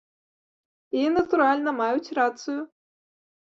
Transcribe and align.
І, 1.01 1.03
натуральна, 1.17 1.75
маюць 1.83 2.13
рацыю. 2.23 2.61